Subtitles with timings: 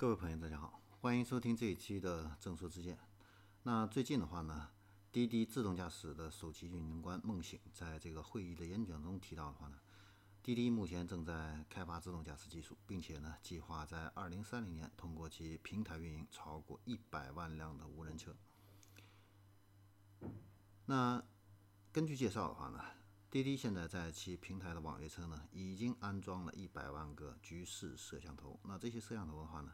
[0.00, 2.98] 各位朋友，大家好，欢迎收听这一期的正说之见。
[3.64, 4.70] 那最近的话呢，
[5.12, 9.78] 滴滴自动驾驶的首席运营官孟醒在这个会议的演讲中提到的话呢，
[10.42, 18.34] 滴滴目前正在开发自动驾驶技术，并且呢，计划在二零三零年通过其平台运营超过一百万辆的无人车。
[20.86, 21.22] 那
[21.92, 22.82] 根据介绍的话呢，
[23.30, 28.58] 滴滴现在在其平台的网约车呢，已经安装了一百万个局视摄像头。
[28.64, 29.72] 那这些摄像头的话呢，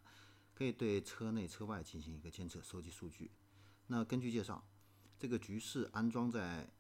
[0.53, 3.31] 可以对车内车外进行一个监测、收集数据。
[3.87, 4.63] 那根据介绍，
[5.19, 6.71] 这个局势安装在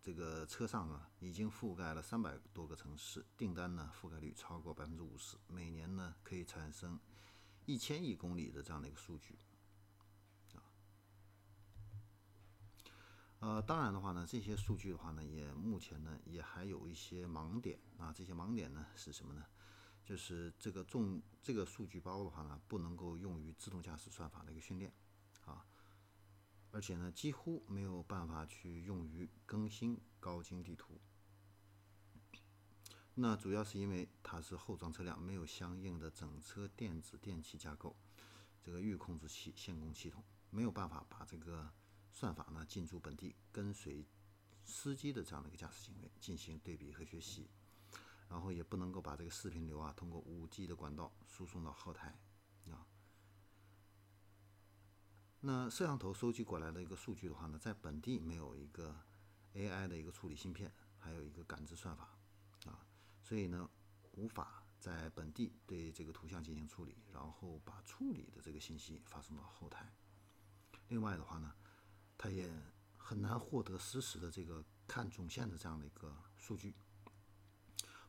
[0.00, 7.00] 这个车上啊，已经覆盖了三百多个城市，订单呢覆盖率超过百分之五十，每年呢可以产生
[7.66, 9.36] 一千亿公里的这样的一个数据。
[13.44, 18.10] 呃，当然的话呢，这些数据的话呢，也目前呢也还有一些盲点啊。
[18.10, 19.44] 这些盲点呢是什么呢？
[20.02, 24.90] 就是这个重这个数据包的话呢，不能够用于自动驾驶算法的一个训练
[25.44, 25.66] 啊，
[26.70, 30.98] 而且呢几乎没有办法去用于更新高精地图。
[33.12, 37.94] 那主要是因为它是后装车辆，没有相应的整车电子电气架构，
[38.62, 41.70] 这个预控制器、线控系统没有办法把这个。
[42.16, 44.06] 算法呢进驻本地，跟随
[44.64, 47.50] 司机的这样的一个驾驶行为进行对比和学习，
[48.28, 52.16] 然后也不能够把这个视频流啊通过五 G 的管道输送到后台
[52.70, 52.86] 啊。
[55.40, 58.94] 那摄像头收集过来的一个数据的话呢，在本地没有一个
[59.54, 62.16] AI 的一个处理芯片，还有一个感知算法
[62.66, 62.86] 啊，
[63.20, 63.68] 所以呢
[64.12, 69.92] 无法在本地对这个图像进行处理，然后把处理的这个信息发送到后台。
[70.86, 71.52] 另外的话呢。
[72.24, 72.50] 它也
[72.96, 76.74] 很难获得实时的这个看总线的这样的一个数据，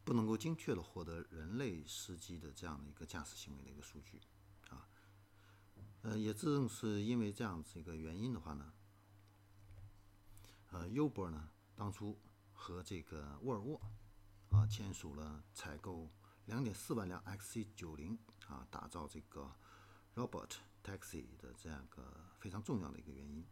[0.06, 4.22] 不能够精确的获得人类司机的这样的一个驾驶行为的一个数据
[4.70, 4.88] 啊。
[6.04, 8.72] 呃，也正是因为这样子一个原因的话呢，
[10.70, 12.18] 呃，Uber 呢当初
[12.54, 13.82] 和这个沃尔沃
[14.52, 16.10] 啊签署了采购
[16.46, 18.18] 两点四万辆 XC90
[18.48, 19.54] 啊，打造这个
[20.16, 20.52] Robot
[20.82, 23.46] Taxi 的这样一个非常重要的一个原因。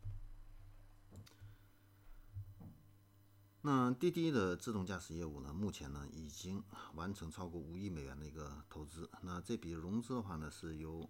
[3.65, 6.61] 那滴滴的自动驾驶业务呢，目前呢已经
[6.95, 9.09] 完成超过五亿美元的一个投资。
[9.21, 11.09] 那这笔融资的话呢，是由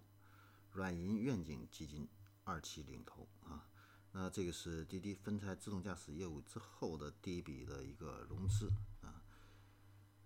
[0.70, 2.08] 软银愿景基金
[2.44, 3.66] 二期领投啊。
[4.12, 9.20] 那这个是滴滴分拆自动驾驶业务之后的第一笔的一个融资啊。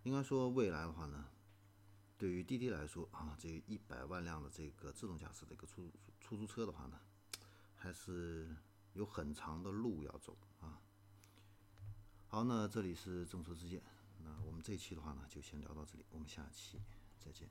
[0.03, 1.31] 应该说未来的话呢，
[2.19, 5.91] 对于滴滴来说啊，这一百万辆的这个自动驾驶的一个出
[6.21, 7.01] 出租车的话呢，
[7.75, 8.55] 还是
[8.93, 10.83] 有很长的路要走啊。
[12.31, 13.81] 好，那这里是众说之见。
[14.23, 16.79] 那我们这一期的话呢，就先聊到这里，我们下期
[17.19, 17.49] 再见。